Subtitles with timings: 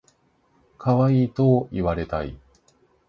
[0.79, 2.35] かわいいと言われたい